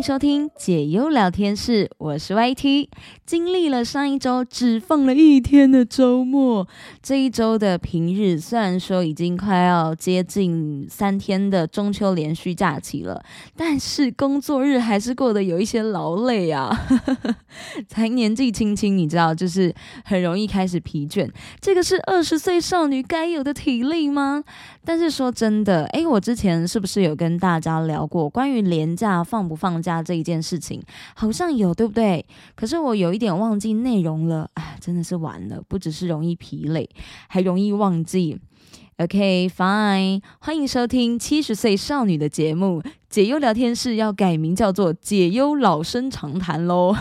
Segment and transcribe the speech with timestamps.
[0.00, 2.88] 收听解忧聊天室，我是 YT。
[3.26, 6.66] 经历了上一周只放了一天的周末，
[7.02, 13.22] 这一周的平日虽然说已经快要接近三天的中秋连续假期了，
[13.54, 16.70] 但是工作日还是过得有一些劳累啊。
[17.86, 21.28] 才年纪轻轻，你知道，就是很容易开始疲倦。
[21.60, 24.42] 这个是二十岁少女该有的体力吗？
[24.84, 30.82] 但是说真的，诶，我之前是不是有跟大家聊过关于廉价放不放假这一件事情？
[31.14, 32.24] 好像有，对不对？
[32.54, 36.88] 可是我有一点忘记内容了，哎，真的是完了，不只是容易疲累，
[37.28, 38.38] 还容易忘记。
[38.98, 42.82] OK，Fine，欢迎收听七十岁少女的节目。
[43.10, 46.94] 解忧聊天室要改名叫做解忧老生常谈喽。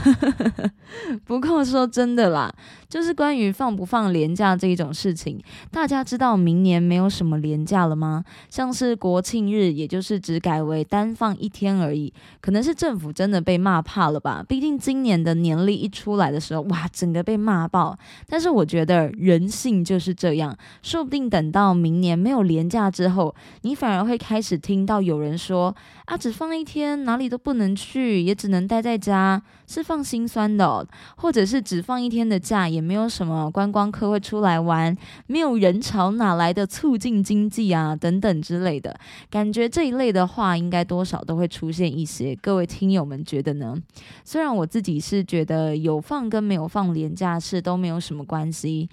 [1.23, 2.51] 不过说真的啦，
[2.89, 8.25] 就是关于放不放年假这一种事情，大家知道明年没有什么年假了吗？
[8.49, 12.11] 像是国庆日，也就是只改为单放一天而已。
[12.41, 14.43] 可能是政府真的被骂怕了吧？
[14.47, 17.95] 毕竟今年的年历一出来的时候，哇，整个被骂爆。
[18.27, 25.75] 但是我觉得人性就是这样，说不定等到明年没有年假之后，你反而会开始听到有人说。
[26.09, 30.83] 啊，只放一天，哪里都不能去，也只能待在家，是放心酸的；
[31.15, 37.95] 或者是只放一天的假，也没有什么观光客会出来玩，没有人潮，哪来的促进经济啊？
[37.95, 38.99] 等等之类的，
[39.29, 42.35] 感觉这一类的话，应该多少都会出现一些。
[42.37, 43.77] 各位听友们觉得呢？
[44.23, 48.89] 虽然我自己是觉得有放跟没有放廉价是都没有什么关系。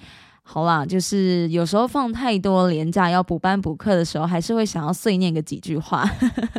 [0.48, 6.08] 好啦，就是有时候放太多年假要补班补课的时候，还是会想要碎念个几句话。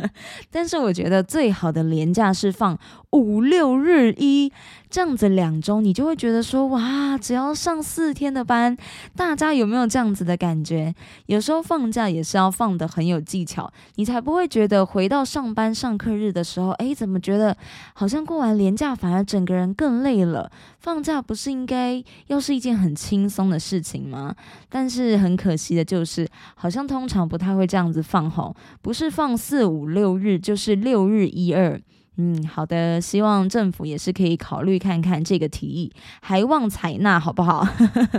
[0.52, 2.78] 但是我觉得最好的年假是放
[3.12, 4.52] 五六日一。
[4.90, 8.76] 这样子两周，你就会觉得说哇，只要上四天的班，
[9.14, 10.94] 大家有没有这样子的感觉？
[11.26, 17.56] 有时候放假也是要放的很有技巧，你才不会觉得回到上班上课日的时候，哎，怎么觉得
[17.92, 20.50] 好像过完年假反而整个人更累了？
[20.78, 24.34] 放假不是应该又是一件很轻松的事情吗？
[24.70, 31.78] 但是很可惜的就是，好像通常不太会这样子放吼，不是放四五六日，就是六日一二。
[32.18, 37.66] 嗯，好的，希望政府也是可以考虑看看这个提议，还望采纳，好不好？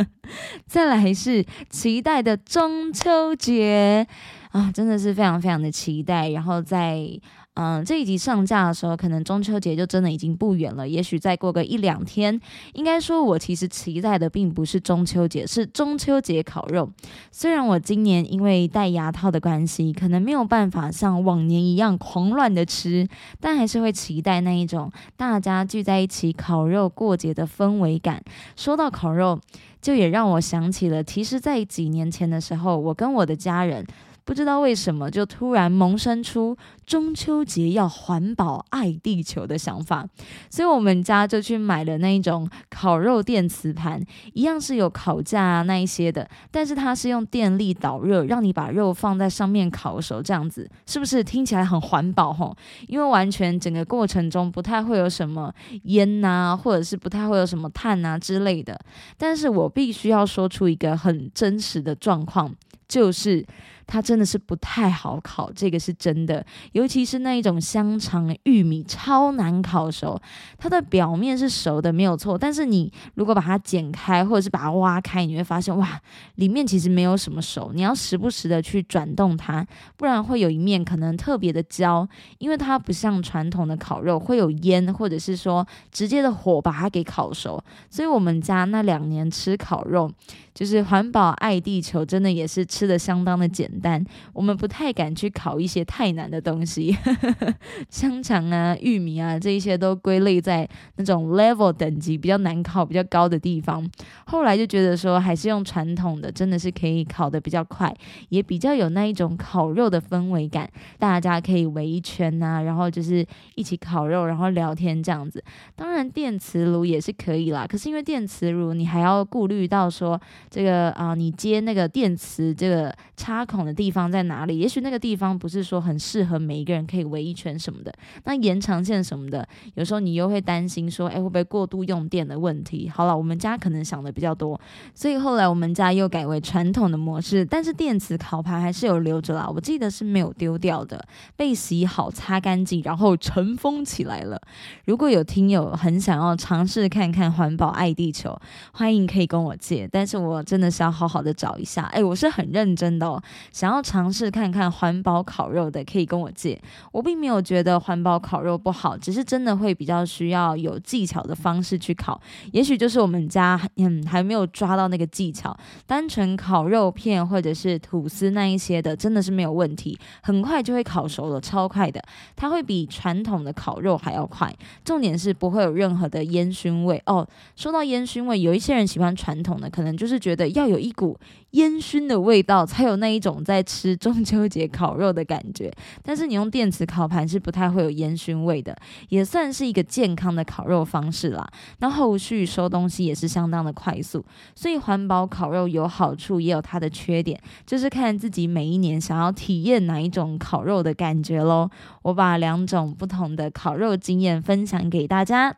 [0.65, 4.07] 再来是期待的中秋节
[4.51, 7.19] 啊，真的是非常非常的期待，然后在。
[7.61, 10.87] 嗯，这一集上架的时候，可能中秋节就真的已经不远了。
[10.87, 12.39] 也许再过个一两天，
[12.71, 16.89] 应该说，我其实期待的并不是中秋节，是中秋节烤肉。
[17.33, 23.05] 虽然我今年因为戴牙套的关系，可能没有办法像往年一样狂乱的吃，
[23.41, 28.23] 但还是会期待那一种大家聚在一起烤肉过节的氛围感。
[28.55, 29.37] 说到烤肉，
[29.81, 33.85] 就也让我想起了，其实，在几年前的时候，我跟我的家人。
[34.29, 40.07] 不知道为什么，就突然萌生出中秋节要环保、爱地球的想法，
[40.51, 43.99] 所以我们家就去买了那一种烤肉电磁盘，
[44.33, 52.55] 一样是有烤架啊那一些的，但是它是用电力导热，让你把肉放在上面烤熟，这样子是不是听起来很环保吼？
[52.85, 55.51] 因为完全整个过程中不太会有什么
[55.85, 58.79] 烟呐，或者是不太会有什么碳啊之类的。
[59.17, 62.53] 但是我必须要说出一个很真实的状况，
[62.87, 63.43] 就是。
[63.91, 66.45] 它真的是不太好烤，这个是真的。
[66.73, 70.21] 尤其是那一种香肠、玉米，超难烤熟。
[70.59, 72.37] 它的表面是熟的，没有错。
[72.37, 75.99] 但是你如果把它剪开，或者是把它挖开，你会发现，哇，
[76.35, 77.71] 里面其实没有什么熟。
[77.73, 79.65] 你要时不时的去转动它，
[79.97, 82.07] 不然会有一面可能特别的焦，
[82.37, 87.59] 因为它不像传统的烤肉会有烟，或者是说直接的火把它给烤熟。
[87.89, 90.11] 所以我们家那两年吃烤肉。
[90.51, 94.03] 就是环保爱地球，真的也是吃的相当的简单。
[94.33, 96.95] 我们不太敢去烤一些太难的东西，
[97.89, 100.67] 香肠啊、玉米啊这一些都归类在
[100.97, 103.89] 那种 level 等级比较难烤、比较高的地方。
[104.25, 107.93] 后来就觉得说，还是用传统的，真的是可以烤的比较快，
[108.29, 110.69] 也比较有那一种烤肉的氛围感。
[110.97, 113.25] 大家可以围一圈呐，然后就是
[113.55, 115.43] 一起烤肉，然后聊天这样子。
[115.75, 120.19] 当然电磁炉也是可以啦，可是因为电磁炉你还要顾虑到说。
[120.49, 124.57] 这个啊，你接那个电磁这个插孔的地方在哪里？
[124.57, 127.93] 也许那个地方不是说很适合每一个人可以围一圈什么的。
[128.25, 132.89] 那延长线什么的，有时候你又会担心说，哎，会不会过度用电的问题？
[132.89, 134.59] 好了，我们家可能想的比较多，
[134.93, 139.47] 所以后来我们家又改为传统的模式，但是电磁烤盘还是有留着啦。
[139.47, 141.01] 我记得是没有丢掉的，
[141.37, 144.41] 被洗好、擦干净，然后尘封起来了。
[144.85, 148.37] 如果有听友很想要尝试看看环保爱地球，
[148.73, 150.43] 欢迎可以跟我借，但是我。
[150.49, 151.83] 真的是要好好的找一下。
[151.91, 153.21] 哎，我是很认真的哦，
[153.59, 156.57] 想要尝试看看环保烤肉的，可以跟我借。
[156.93, 162.21] 我并没有觉得环保烤肉不好，只是真的会比较需要有技巧的方式去烤。
[162.53, 165.53] 也许就是我们家嗯还没有抓到那个技巧，
[165.85, 172.01] 单纯烤肉片或者是吐司那一些的，真的是没有问题，很快就会烤熟了，超快的。
[172.37, 174.49] 它会比传统的烤肉还要快，
[174.85, 177.27] 重点是不会有任何的烟熏味哦。
[177.57, 181.19] 说到烟熏味，有一些人喜欢传统的，可能就是觉得要有一股
[181.51, 185.71] 烟熏的味道，才有那一种在吃中秋节烤肉的感觉。
[186.03, 188.75] 但是你用电磁烤盘是不太会有烟熏味的，
[189.09, 191.47] 也算是一个健康的烤肉方式啦。
[191.79, 194.23] 那后续收东西也是相当的快速，
[194.55, 201.69] 所以环保烤肉有好处，也有它的缺点，就是看自己每一年想要体验哪一种烤肉的感觉喽。
[202.03, 205.55] 我把两种不同的烤肉经验分享给大家。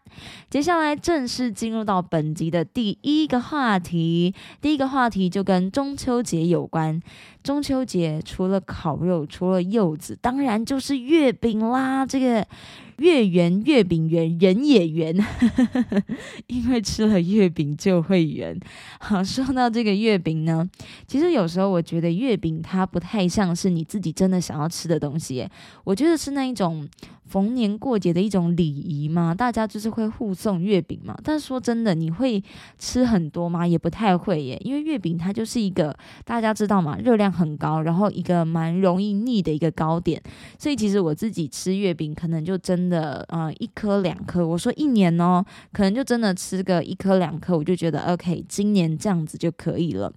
[0.50, 7.02] 接下来正式进入到本集的第一个话题，第一个话题就跟中秋节有关。
[7.44, 12.06] 中秋节除了烤肉，除了柚子，当然就是月饼啦。
[12.06, 12.46] 这个
[12.98, 15.16] 月圆月饼圆，人也圆，
[16.48, 18.60] 因为吃了月饼就会圆。
[19.00, 20.70] 好，说到这个月饼呢，
[21.08, 25.48] 其实有时候我觉得月饼它不太像是你自己真的想要吃的东西，
[25.84, 26.88] 我觉得是那一种。
[27.32, 31.18] 逢年过节的一种礼仪嘛，大家就是会互送月饼嘛。
[31.24, 32.44] 但是说真的，你会
[32.78, 33.66] 吃很多吗？
[33.66, 35.96] 也不太会耶，因为月饼它就是一个
[36.26, 40.22] 大家知道嘛，热量很高，然后一个蛮容易腻的一个糕点。
[40.60, 44.46] 所以其实我自己吃月饼，可能就真的呃一颗两颗。
[44.46, 45.42] 我说一年哦，
[45.72, 50.12] 可能就真的吃个一颗两颗，我就觉得 OK，今年这样子就可以了。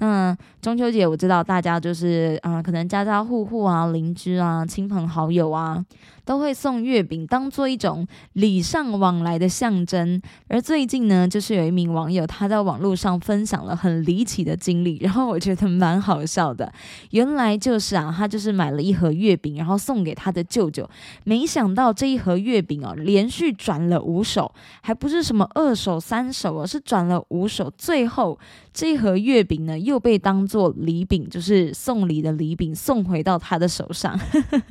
[0.00, 5.82] 那中秋节我知道大家就是啊，可能家家户户啊，邻居啊，亲朋好友啊。
[6.28, 10.20] 都会送月饼，当做一种礼尚往来的象征。
[10.48, 16.70] 而最近呢，就是有一名网友他在网络上分享了很离奇的经历，然后我觉得蛮好笑的。
[17.12, 20.86] 原来就是啊，他就是买了一盒月饼，然后送给他的舅舅。
[21.24, 24.52] 没想到这一盒月饼哦，连续转了五手，
[24.82, 27.72] 还不是什么二手、三手哦，是转了五手。
[27.78, 28.38] 最后
[28.78, 34.16] 这一盒月饼呢，又被当做礼饼，就是送礼的礼饼，送回到他的手上。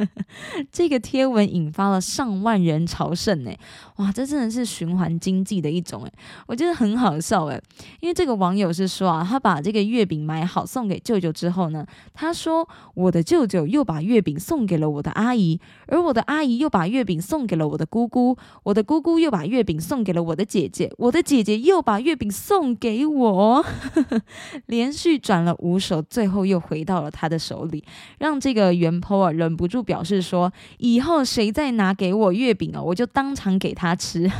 [0.71, 1.45] 这个贴文。
[1.57, 3.51] 引发了上万人朝圣呢，
[3.95, 6.11] 哇，这真的是循环经济的一种哎，
[6.45, 7.59] 我觉得很好笑哎，
[7.99, 23.65] 因为这个网友是说啊，他把这个月饼买好送给舅舅之后呢，他说我的舅舅又把月饼送给了我的阿姨，而我的阿姨又把月饼送给了我的姑姑，我的姑姑又把月饼送给了我的姐姐，我的姐姐又把月饼送给我，
[24.65, 27.83] 连续转了五手，最后又回到了他的手里，
[28.19, 31.23] 让这个袁坡啊忍不住表示说，以后。
[31.27, 34.31] 谁再拿给我月饼哦，我就当场给他吃。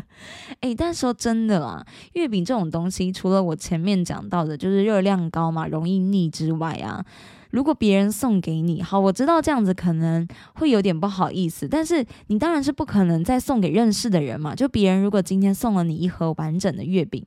[0.60, 1.84] 哎，但说真的啊，
[2.14, 7.04] 月饼这种东西，除了我前面讲到的，就是热量高嘛，容易腻之外啊。
[7.50, 14.54] 如果别人送给你，好，我知道这样子可能会有点不好意思，但是你当然是不可能再送给认识的人嘛。
[14.54, 17.24] 就别人如果今天送了你一盒完整的月饼，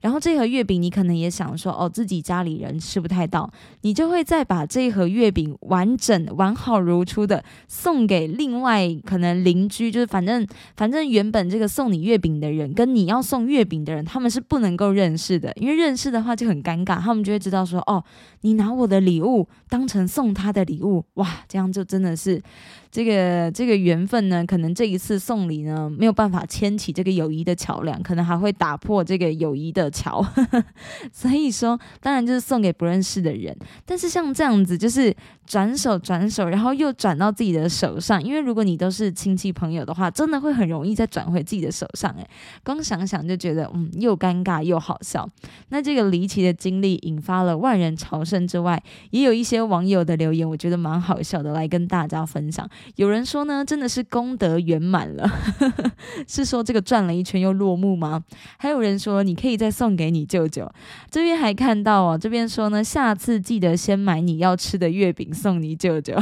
[0.00, 3.50] 然后这盒月饼你可能也想说，哦，自己家里人吃不太到，
[3.82, 10.46] 你就会再把这一盒月饼完整完好如初的送给另外可能邻居，就是反正
[10.76, 18.02] 反正原本这个送你月饼的人跟你要送月饼的人，他们是不能够认识的，因为认识的话就很尴尬，他们就会知道说，哦，
[18.40, 19.46] 你拿我的礼物。
[19.68, 22.42] 当成送他的礼物，哇，这样就真的是。
[22.88, 30.26] 这个这个缘分呢，可能这一次送礼呢没有办法牵起这个友谊的桥梁，可能还会打破这个友谊的桥。
[31.12, 33.54] 所以说，当然就是送给不认识的人。
[33.84, 38.22] 但是像这样子，就是转手转手，然后又转到自己的手上。
[38.22, 42.10] 因为如果你都是亲戚朋友的话，真的会很容易再转回自己的手上。
[42.12, 42.26] 诶，
[42.64, 45.28] 光想想就觉得，嗯，又尴尬又好笑。
[45.68, 52.68] 那这个离奇的经历引发了万人朝圣之外，也有一些网友的留言，我觉得蛮好笑的，来跟大家分享。
[52.96, 55.30] 有人说呢，真的是功德圆满了，
[56.28, 58.22] 是说这个转了一圈又落幕吗？
[58.58, 60.70] 还有人说，你可以再送给你舅舅。
[61.10, 66.14] 这边还看到哦，这边说呢，下次记得先买你要吃的月饼送你舅舅。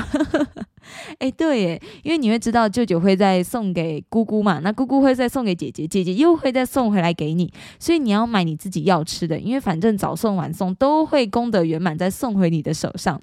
[1.18, 13.20] 哎，对耶，因为你会知道舅舅会再送给姑姑嘛，那姑姑会再送给姐姐，姐姐又会再送回来给你，所以你要买你自己要吃的，因为反正早送晚送都会功德圆满，再送回你的手上。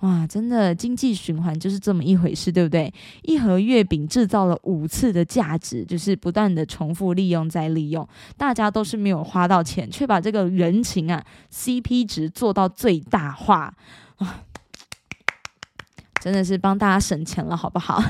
[0.00, 2.90] 哇，真的经济循环就是这么一回事，对不对？
[3.22, 13.74] 一盒月饼制造了五次的价值，就是不断的重复利用再利用，大家都是没有花到钱，却把这个人情啊 CP 值做到最大化，
[14.20, 14.36] 哇！
[16.20, 18.02] 真的是帮大家省钱了，好不好？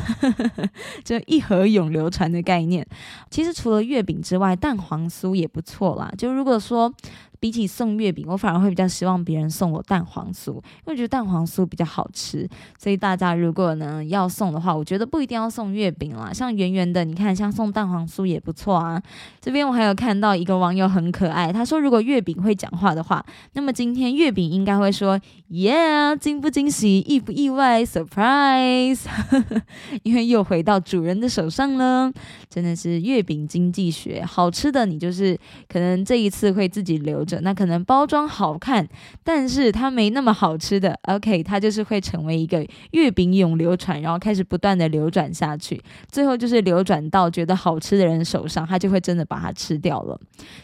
[1.05, 2.87] 就一盒永流传的概念。
[3.31, 6.13] 其实除了月饼之外，蛋黄酥也不错啦。
[6.19, 6.93] 就如果说
[7.41, 12.47] 比起送月饼，我反而会比较希望别人送我蛋黄酥，因为我觉得蛋黄酥比较好吃。
[12.79, 19.03] 所以大家如果呢要送的话，我觉得不一定要送月饼啦，像圆圆的，你看像送蛋黄酥也不错啊。
[19.41, 25.19] 这边我还有看到一个网友很可爱，他说如果月饼会讲话的话，那么今天月饼应该会说
[25.49, 29.07] Yeah，惊不惊喜，意不意外，Surprise，
[30.05, 32.13] 因为又回到主人的手上了，
[32.51, 38.89] 真的是月饼经济学，好吃的你就是可能这一次会自己留那可能包装好看，
[39.23, 50.19] 但是它没那么好吃的，OK，它就是会成为一个月饼永流传，然后开始不断的流转下去，最后就是流转到觉得好吃的人手上，他就会真的把它吃掉了。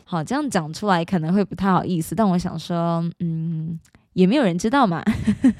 [0.05, 3.79] 好，这样讲出来可能会不太好意思，但我想说，嗯。
[4.17, 5.05] 也没有人知道嘛，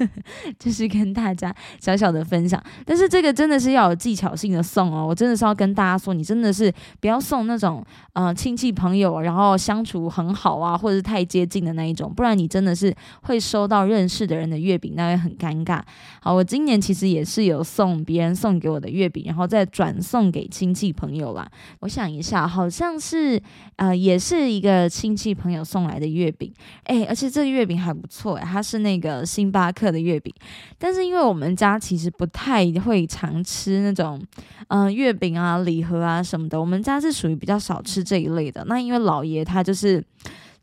[0.59, 2.63] 就是跟大家小小的分享。
[2.87, 7.85] 但是这个真的是要有技巧性的送哦，我真的是要跟大家说，你真的是不要送那种
[8.15, 12.95] 呃亲戚朋友，然后相处很好啊，或者是太接近的那一种，不然你真的是
[13.25, 15.83] 会收到认识的人的月饼，那会很尴尬。
[16.23, 21.47] 好，我今年其实也是有送别人送给我的月饼，然后再转送给亲戚朋友啦。
[21.81, 23.39] 我想一下，好像是
[23.77, 26.51] 呃也是一个亲戚朋友送来的月饼，
[26.85, 28.46] 哎，而且这个月饼还不错哎。
[28.47, 30.33] 它是那个星巴克的月饼，
[30.79, 34.23] 但是因为我们家其实不太会常吃那种，
[34.69, 38.65] 嗯，月饼啊、礼盒啊什么的，我们家是属于比较少吃这一类的。
[38.67, 40.03] 那因为老爷他就是。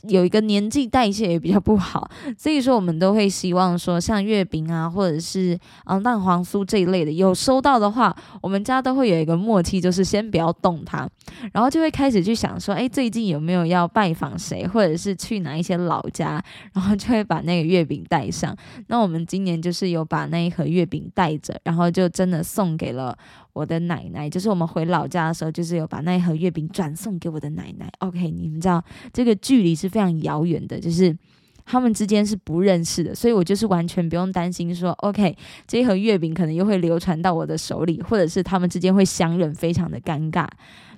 [0.09, 11.07] 有一个年纪代谢也比较不好， 所以说我们都会希望说，像月饼啊，或者是嗯蛋黄酥这一类的，有收到的话，我们家都会有一个默契，就是先不要动它，
[11.53, 16.43] 然后就会开始去想说，哎，最近有没有要拜访谁，或者是去哪一些老家，
[16.73, 18.55] 然后就会把那个月饼带上。
[18.87, 23.17] 那我们今年就是有把那一盒月饼带着，然后就真的送给了。
[23.53, 27.89] 我的奶奶就是我们回老家的时候，就是有把那一盒月饼转送给我的奶奶。
[27.99, 28.83] OK，你们知道
[29.13, 31.15] 这个距离是非常遥远的，就是
[31.63, 40.47] 他们之间是不认识的，所以我就是完全不用担心说，OK，这一盒月饼可能又会流传到我的手里，或者是他们之间会相认，非常的尴尬。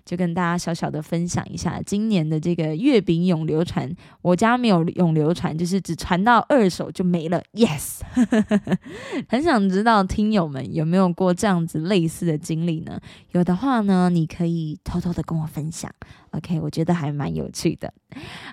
[0.05, 7.41] 就跟大家小小的分享一下，今年的这个月饼永流传，我家没有永流传，就是只传到二手就没了。
[7.53, 8.01] Yes，
[9.27, 12.99] 很想知道听友们有没有过这样子类似的经历呢？
[13.31, 15.91] 有的话呢，你可以偷偷的跟我分享。
[16.31, 17.91] OK，我觉得还蛮有趣的。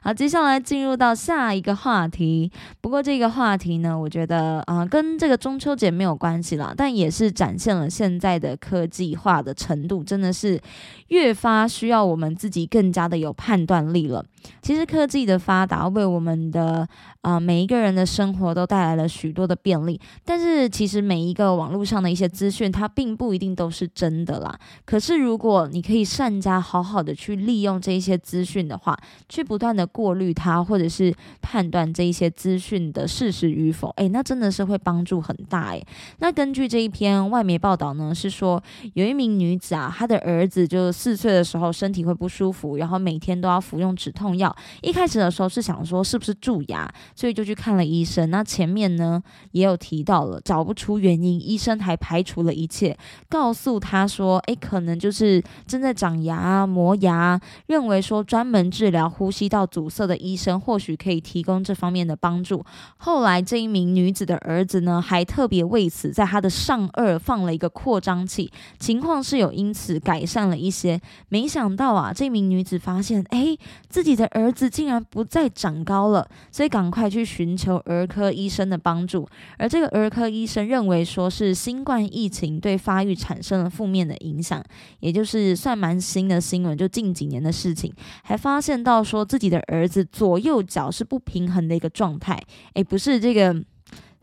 [0.02, 2.50] 好，接下来进入到下一个话题。
[2.80, 10.60] 不过这个话题呢，我觉得啊，跟这个中秋节没有关系啦，但也是展现了现在的科技化的程度，真的是
[11.08, 14.24] 越发需要我们自己更加的有判断力了。
[14.62, 16.88] 其实科技的发达为我们的
[17.22, 24.58] 啊每一个人的生活都带来了许多的便利，但是其实每一个网络上的一些资讯，它并不一定都是真的啦。
[24.84, 28.98] 可是如果你可以善加好好的去利用这一些资讯的话，
[29.28, 35.86] 去不断的过滤它，或者是判断这一些资讯的事实与否，诶，那真的是会帮助很大诶。
[36.18, 38.62] 那根据这一篇外媒报道呢，是说
[38.94, 44.36] 有一名女子啊，她的儿子就四岁的时候身体会不舒服，然后每天都要服用止痛。
[44.36, 48.28] 药一开始的时候是想说是不是蛀牙，所以就去看了医生。
[48.30, 52.96] 那前面呢也有提到了，找不出原因，医生还排除了一切，
[53.28, 62.64] 告诉他说，诶，可能就是正在长牙、磨牙，认为说专门治疗呼吸道阻塞的医生或许可以提供这方面的帮助。
[62.96, 68.50] 后来这一名女子的儿子呢，还特别为此在他的上颚放了一个扩张器，
[68.80, 71.00] 情况是有因此改善了一些。
[71.28, 73.56] 没想到啊，这名女子发现，诶，
[73.88, 74.28] 自己的。
[74.32, 79.28] 儿子竟然不再长高了，所以赶快去寻求儿科医生的帮助。
[79.58, 84.62] 而这个儿科医生认为，说是新冠疫情对发育产生了负面的影响，
[85.00, 87.92] 也就是算蛮新的新闻，就近几年的事情。
[88.22, 92.40] 还发现到说自己的儿子左右脚是不平衡的一个状态。
[92.74, 93.62] 诶，不是这个。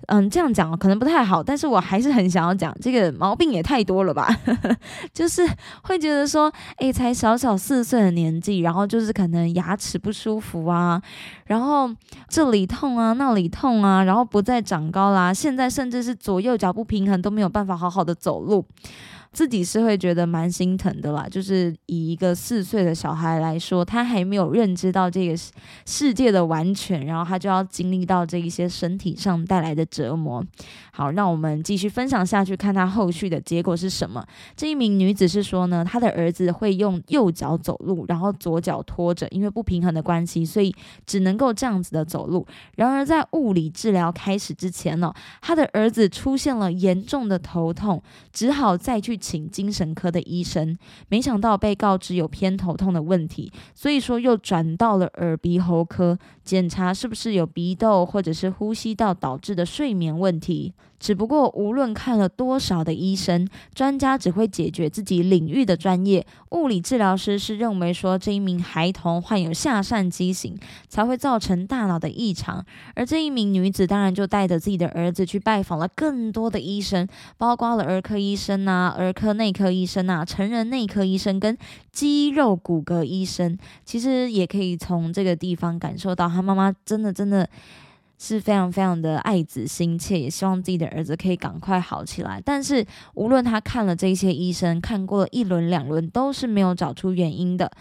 [0.07, 4.27] 嗯，这样讲可能不太好，但是我还是很想要讲，这个毛病也太多了吧？
[5.13, 5.47] 就是
[5.83, 11.01] 会觉得说，诶，才小小四岁的年纪，然后就是可能牙齿不舒服啊，
[11.45, 11.89] 然后
[12.27, 18.65] 这里痛啊，那里痛啊，然后不再长高啦，现在甚至是左右脚不平衡，都没有办法好好的走路。
[19.31, 25.35] 自己是会觉得蛮心疼的啦，就是以一个四岁的小孩来说，他还没有认知到这个
[25.85, 30.43] 世界的完全，然后他就要经历到这一些身体上带来的折磨。
[30.91, 34.25] 好，让我们继续分享下去，看他后续的结果是什么。
[34.57, 40.73] 这一名女子是说呢，她的儿子会用右脚走路，然后左脚拖着，因为不平衡的关系，所以
[41.05, 42.45] 只能够这样子的走路。
[42.75, 48.01] 然而在物理治疗开始之前呢，他的儿子出现了严重的头痛，
[48.33, 49.18] 只好再去。
[49.19, 50.77] 请精神科的医生，
[51.09, 60.73] 没想到被告知有偏头痛的问题，所以说又转到了耳鼻喉科检查是不是有鼻窦或者是呼吸道导致的睡眠问题。
[60.99, 66.27] 只不过，无论看了多少的医生，专家只会解决自己领域的专业。
[66.49, 70.59] 物理治疗师是认为说，这一名孩童患有下疝畸形，
[70.89, 72.65] 才会造成大脑的异常。
[72.95, 77.07] 而这一名女子当然就带着自己的儿子去拜访了更多的医生，
[77.37, 81.57] 包括了儿科医生啊、儿儿科内科医生啊、成人内科医生跟
[81.91, 83.57] 肌肉骨骼医生。
[83.83, 87.49] 其实也可以从这个地方感受到，他妈妈真的真的。
[88.21, 92.41] 是非常非常的爱子心切，也希望自己的儿子可以赶快好起来。
[92.43, 97.71] 但是无论他看了这些医生，看过一轮两轮，都是没有找出原因的。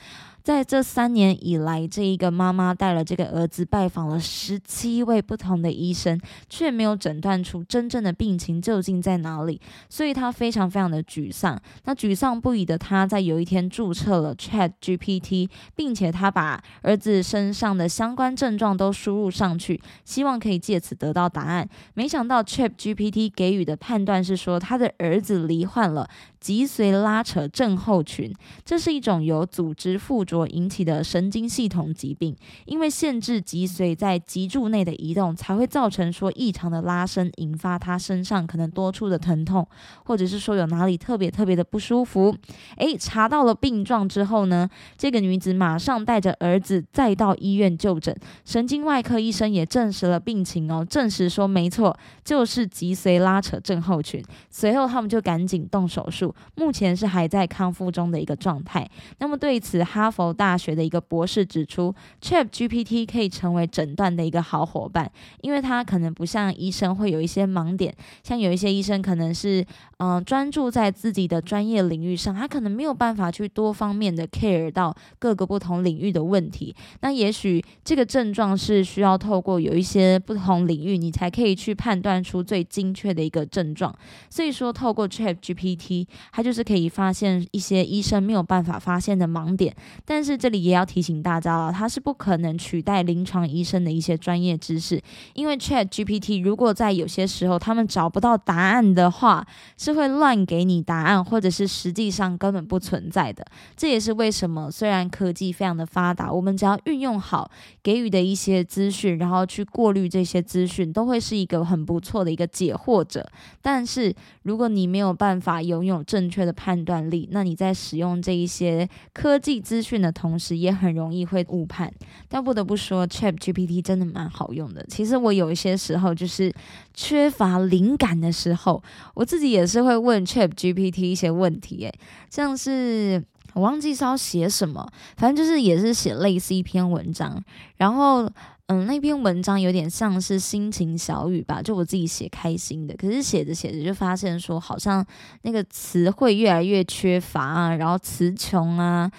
[0.49, 11.61] 在这三年以来，这一个妈妈带了这个儿子拜访了十七位不同的医生，却没有诊断出真正的病情究竟在哪里，所以她非常非常的沮丧。
[11.85, 21.69] 那沮丧不已的她，在有一天注册了 Chat GPT，并且她把儿子身上的相关症状都输入上去，希望可以借此得到答案。
[21.93, 26.09] 没想到 Chat GPT 给予的判断是说，他的儿子罹患了。
[26.41, 28.33] 脊髓拉扯症候群，
[28.65, 32.37] 这是一种由组织附着所引起的神经系统疾病。
[32.65, 39.67] 因为限制脊髓在脊柱内的移动，才会造成说异常的拉伸，引发他身上可能多处的疼痛，
[40.05, 42.33] 或者是说有哪里特别特别的不舒服。
[42.77, 48.15] 诶，查到了病状之后呢，这个女子马上带着儿子再到医院就诊，
[48.45, 54.23] 神经外科医生也证实了病情哦，证实说没错，就是脊髓拉扯症候群。
[54.51, 56.33] 随后他们就赶紧动手术。
[56.55, 58.89] 目前是还在康复中的一个状态。
[59.19, 69.65] 那么对此，哈佛大学的一个博士指出，Chat GPT 可以成为诊断的一个好伙伴，因为它可能不像医生会有一些盲点，像有一些医生可能是
[69.99, 76.75] 嗯专注在自己的专业领域上，他可能没有办法去多方面的 care 到各个不同领域的问题。
[77.01, 83.95] 那也许这个症状是需要透过有一些不同领域，你才可以去判断出最精确的一个症状。
[84.31, 86.07] 所以说，透过 Chat GPT。
[86.33, 89.75] 它就是可以发现一些医生没有办法发现的盲点，
[90.09, 94.99] 但是这里也要提醒大家了，它是不可能取代临床医生的一些专业知识，
[95.35, 103.45] 因为 Chat GPT 如果在有些时候他们找不到答案的话，是会乱给你答案，或者是实际上根本不存在的。
[103.77, 107.51] 这也是为什么虽然科技非常的发达，我们只要运用好
[107.83, 113.31] 给予的一些资讯，然后去过滤这些资讯，都会是一个很不错的一个解惑者。
[113.61, 121.93] 但是如果你没有办法拥有正确的判断力，那你在使用这一些科技资讯的同时，也很容易会误判。
[122.29, 124.85] 但不得不说，Chat GPT 真的蛮好用的。
[124.89, 126.53] 其实我有一些时候就是
[126.95, 128.83] 缺乏灵感的时候，
[129.15, 131.85] 我自己也是会问 Chat GPT 一些问题。
[131.85, 131.93] 诶，
[132.31, 133.23] 像是
[133.55, 137.43] 我忘记是要写什么，反正就是也是写类似一篇文章，
[137.77, 138.31] 然后。
[138.71, 142.95] 嗯，那篇文章有点像是心情小语吧，就我自己写开心的。
[142.99, 145.03] 可是写着写着就发现说，好像
[145.41, 149.11] 那个词汇越来越缺乏啊，然后词穷啊，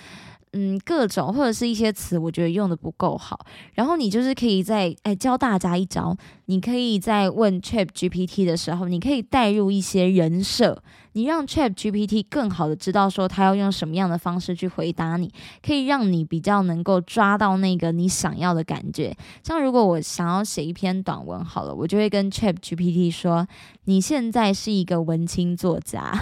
[0.54, 3.46] 嗯，各种或者是一些词，我觉得用的不够好。
[3.74, 10.82] 然后你就是可以在哎教大家一招，你可以在问 Chat GPT 的时候，你可以带入一些人设。
[11.14, 15.32] 你让 Chat GPT 更好的知道说他要用什么样的方式去回答你，
[15.66, 19.16] 可以让你比较能够抓到那个你想要的感觉。
[19.44, 23.48] 像如果我想要写一篇短文，好了，我就会跟 Chat GPT 说
[23.86, 26.14] ：“你现在是一个文青作家，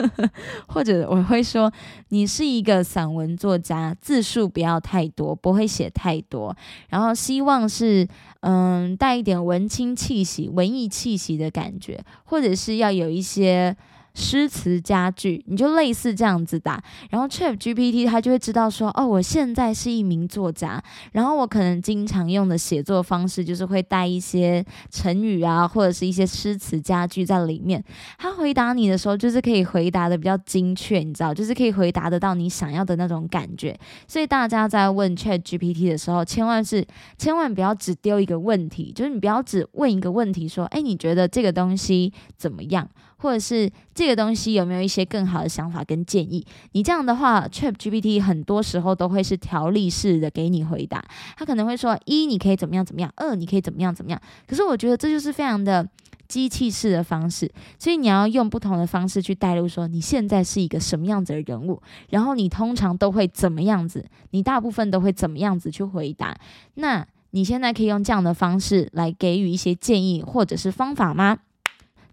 [0.66, 1.72] 或者我会说
[2.08, 6.56] 你是一个散文作家，字数不要太多，不会写太多，
[6.88, 8.08] 然后希望是
[8.40, 13.76] 嗯带一点文青气息、文艺气息的感觉，或者是要有一些。”
[14.14, 27.82] 诗词佳句，你就类似这样子打，然后 Chat GPT 它就会知道说，哦，我现在是一名作家，然后我可能经常用的写作方式就是会带一些成语啊，或者是一些诗词佳句在里面。
[28.18, 33.78] 他回答你的时候，就是可以回答的比较精确，你知道，就是可以回答得到你想要的那种感觉。
[34.06, 42.88] 所以大家在问 Chat GPT 的时候，千万是千万不要只丢一个问题，就是你不要只问一个问题，说，哎，你觉得这个东西怎么样？
[43.22, 46.44] 或者是这个东西有没有一些更好的想法跟建议？
[46.72, 51.02] 你这样的话，Chat GPT 很多时候都会是条例式的给你回答。
[51.36, 54.20] 他可能会说：一，你可以怎么样怎么样；二，你可以怎么样怎么样。
[54.46, 55.88] 可是我觉得这就是非常的
[56.26, 61.80] 机器式的方式，所以你要用不同的方式去带入，说你现在是一个什么样子的人物，
[62.10, 66.36] 然后你通常都会怎么样子，你大部分都会怎么样子去回答。
[66.74, 71.38] 那你现在可以用这样的方式来给予一些建议或者是方法吗？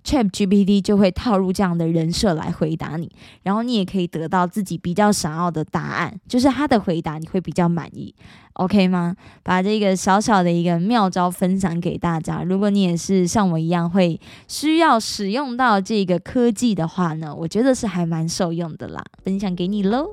[0.09, 3.11] Chat GPT 就会套入这样的人设来回答你，
[3.43, 8.15] 然后你也可以得到自己比较想要的答案，就是他的回答你会比较满意
[8.53, 9.15] ，OK 吗？
[9.43, 20.07] 把这个小小的一个妙招分享给大家，如果你也是像我一样会需要使用到这个科技的话呢，我觉得是还蛮受用的啦，分享给你喽。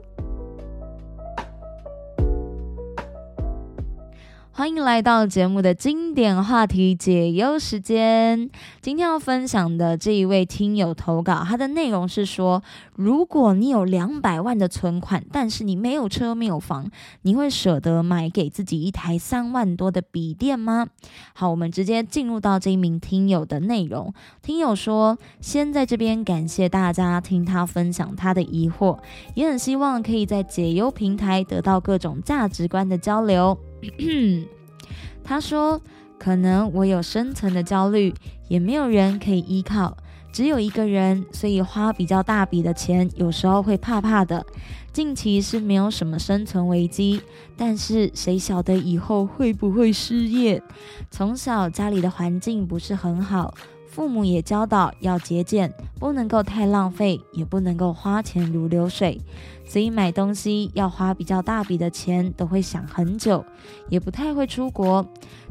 [4.57, 8.49] 欢迎来到节目的经典话题解忧时间。
[8.81, 12.63] 今天要分享的这一位听友投稿，他的内容是说：
[12.95, 16.91] 如果你有两百万的存款，但是你没有车没有房，
[17.21, 20.87] 你会舍得买给自己一台三万多的笔电吗？
[21.35, 24.15] 好，我们直接进入到这一名听友的内容。
[24.41, 29.01] 听友说：先在这边感谢大家听他分享他的疑惑，
[29.35, 33.59] 也很希望可以在解忧平台得到各种价值观的交流。
[35.25, 35.81] 他说
[36.19, 38.15] ：“可能我有深层的焦虑，
[38.49, 39.97] 也没有人可以依靠，
[40.33, 44.45] 只有一个人，所以花比较大笔的钱，有时候会怕怕的。
[44.93, 47.21] 近期是没有什么生存危机，
[47.57, 50.63] 但是谁晓得以后会不会失业？
[51.11, 53.55] 从小家里的环境不是很好。”
[53.97, 59.19] 父母也教导要节俭，不能够太浪费，也不能够花钱如流水，
[59.67, 63.43] 所以买东西要花比较大笔的钱，都会想很久，
[63.89, 65.03] 也不太会出国。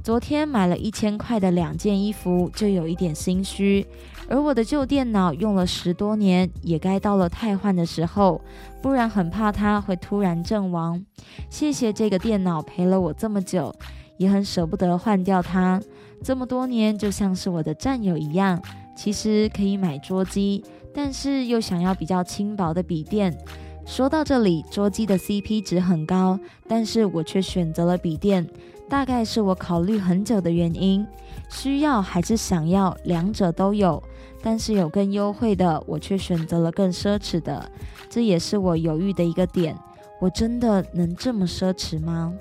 [0.03, 3.83] 昨天买了一千块的两件衣服，就有一点心虚。
[4.29, 8.39] 而我的旧电脑用了十多年，也该到了汰换的时候，
[8.79, 11.03] 不然很怕它会突然阵亡。
[11.49, 13.73] 谢谢这个电脑陪了我这么久，
[14.17, 15.81] 也很舍不得换掉它。
[16.23, 18.61] 这么多年，就像是我的战友一样。
[18.95, 23.37] 其实可以买桌机，但是又想要比较轻薄的笔电。
[23.85, 28.47] 说到这里，桌机的 CP 值很高，但是我却选择了笔电，
[28.89, 31.05] 大概是我考虑很久的原因。
[31.49, 34.01] 需要还是想要，两者都有，
[34.41, 37.69] 但是有更优惠的，我却选择了更奢侈的，
[38.09, 39.77] 这也是我犹豫的一个点。
[40.21, 42.33] 我真的能这么奢侈吗？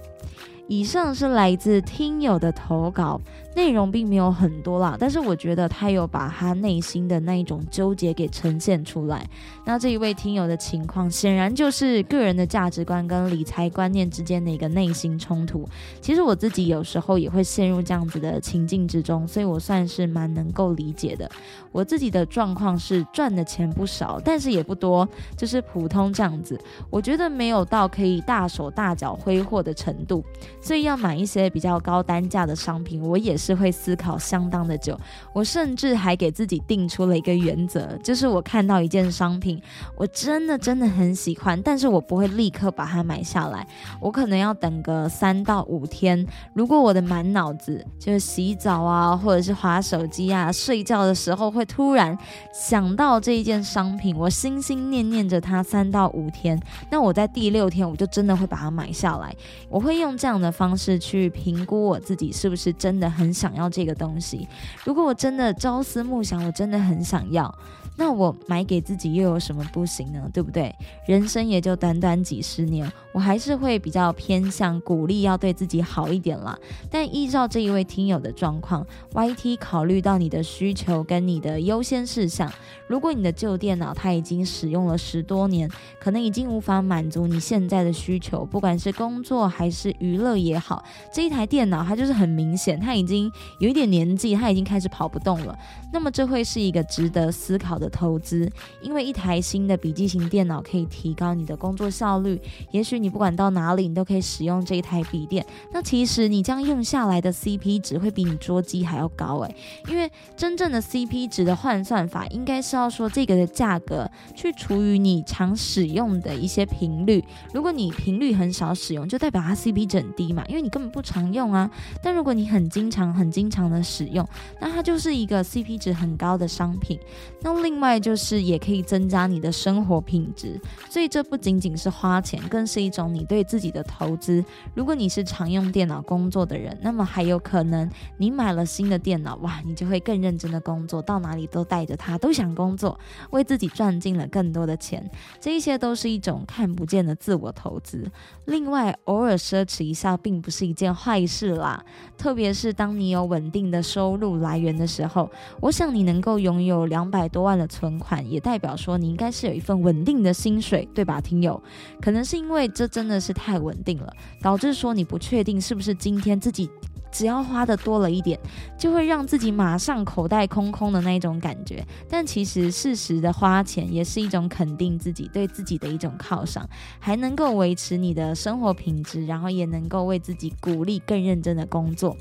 [0.67, 3.21] 以上是来自听友的投稿。
[3.55, 9.25] 内容并没有很多啦，但是我觉得他有把他内心的那一种纠结给呈现出来。
[9.65, 15.67] 那这一位听友的情况，显然就是个人的价值观跟理财观念之间的一个内心冲突。
[16.01, 21.31] 其实我自己有时候也会陷入这样子的情境之中，所以我算是蛮能够理解的。
[21.71, 26.61] 我自己的状况是赚的钱不少，但是也不多，就是普通这样子。
[26.91, 30.25] 我觉得没有到可以大手大脚挥霍的程度，
[30.61, 33.44] 所以要买一些比较高单价的商品，我也是。
[33.45, 34.99] 是会思考相当的久，
[35.35, 39.61] 我甚至还给自己定出了一个原则，就是我看到一件商品，
[39.99, 43.67] 我真的真的很喜欢，但是我不会立刻把它买下来，
[44.01, 46.27] 我可能要等个三到五天。
[46.55, 52.17] 如果我的满脑子就是洗澡啊，或者是划手机啊，睡觉的时候会突然
[52.55, 56.59] 想到这一件商品，我心心念念着它三到五天，
[56.91, 59.35] 那我在第六天我就真的会把它买下来。
[59.69, 63.34] 我会用这样的方式去评估我自己是不是真的很。
[63.35, 64.49] 想要这个东西，
[64.85, 67.53] 如果我真的朝思暮想，我真的很想要。
[67.97, 70.29] 那我买给自己又有什么不行呢？
[70.33, 70.75] 对不对？
[71.07, 76.59] 人生也就短短几十年，我还是会比较偏向鼓励要对自己好一点啦。
[76.91, 82.53] 但依照这一位听友的状况，YT 考虑到你的需求跟你的优先事项，
[82.89, 95.57] 如果你的旧电脑它已经使用了十多年，可能已经无法满足你现在的需求，不管是工作还是娱乐也好，这一台电脑它就是很明显，它已经有一点年纪，它已经开始跑不动了。
[95.93, 97.89] 那么这会是一个值得思考的。
[97.95, 98.51] 投资，
[98.83, 102.41] 因为一台新的笔记型电脑可以提高你的工作效率。
[102.73, 105.45] 也许你不管到哪里，你都可以使用这一台笔电。
[105.73, 109.55] 那其实你这样用下来的 CP 值会比你桌机还要高诶，
[109.89, 117.23] 因为真正的 CP 值的换算法，应该是要说这个的价格去除以你常使用的一些频率。
[117.53, 121.71] 如果你频率很少使用，就代表它 CP 值很低嘛，因为你根本不常用啊。
[122.03, 124.27] 但如果你很经常、很经常的使用，
[124.61, 126.99] 那它就是一个 CP 值很高的商品。
[127.43, 134.43] 那另外就是也可以增加你的生活品质，所以这不仅仅是花钱，更是一种你对自己的投资。
[134.75, 142.99] 如果你是常用电脑工作的人，那么还有可能你买了新的电脑，哇，你就会更认真的工作，到哪里都带着它，都想工作，
[143.33, 145.05] 为自己赚进了更多的钱。
[145.41, 148.11] 这一些都是一种看不见的自我投资。
[148.47, 151.85] 另外，偶尔奢侈一下并不是一件坏事啦，
[152.17, 155.31] 特别是当你有稳定的收入来源的时候，
[155.61, 157.69] 我想你能够拥有两百多万的。
[157.75, 161.21] 存款也代表说你应该是有一份稳定的薪水，对吧？
[161.21, 161.61] 听友，
[162.01, 166.69] 可能是因为这这真的是太稳定了，导致说你不确定是不是今天自己
[167.11, 168.39] 只要花的多了一点，
[168.77, 171.83] 就会让自己马上口袋空空的那一种感觉。
[172.11, 176.69] 但其实适时的花钱也是一种肯定自己对自己的一种犒赏，
[176.99, 182.15] 还能够维持你的生活品质，然后也能够为自己鼓励更认真的工作。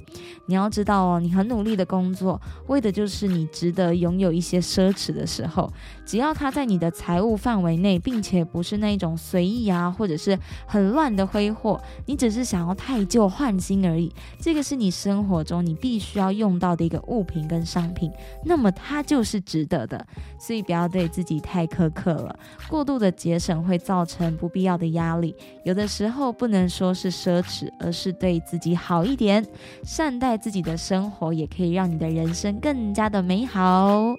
[0.46, 5.70] 你要知道哦，你很努力的工作，为的就是你值得拥有一些奢侈的时候。
[6.06, 10.38] 只要它在你的财务范围内，并且不是那种随意啊，或者是
[10.68, 14.14] 很乱的挥霍，你只是想要太旧换新而已。
[14.40, 18.12] 这个是你生活中你必须要用到的一个物品跟商品，
[18.44, 20.06] 那么它就是值得的。
[20.38, 22.38] 所以不要对自己太苛刻了，
[22.70, 25.34] 过度的节省会造成不必要的压力。
[25.64, 29.46] 有的时候不能说是奢侈，而是对自己好一点，
[29.84, 34.14] 善待自己的生活，也可以让你的人生更加的美好。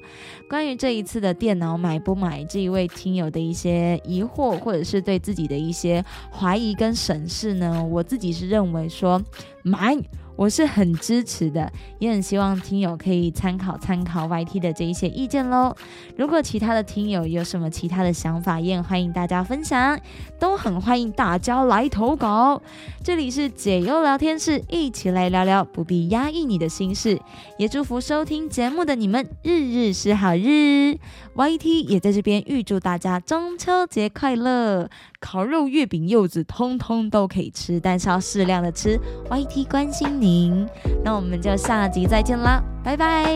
[0.48, 1.73] 关于这一次的电脑。
[1.76, 7.84] 买不买这一位听友的一些疑惑，或者是对自己的一些怀疑跟审视呢？
[7.84, 9.22] 我自己是认为说
[9.62, 9.96] 买。
[10.36, 15.74] 我是很支持的，也很希望听友可以参考参考 YT 的这一些意见喽。
[16.16, 19.98] 如果其他的听友有什么其他的想法，也欢迎大家分享，
[20.38, 22.60] 都很欢迎大家来投稿。
[23.02, 27.20] 这里是解忧聊天室，一起来聊聊，不必压抑你的心事。
[27.58, 30.98] 也祝福收听节目的你们日日是好日。
[31.34, 34.88] YT 也在这边预祝大家中秋节快乐。
[35.24, 39.00] 烤肉、月饼、柚子，通通都可以吃，但是要适量的吃。
[39.30, 40.68] YT 关心您，
[41.02, 43.34] 那我们就下集再见啦，拜拜。